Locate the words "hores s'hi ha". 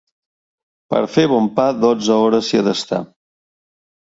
2.23-2.65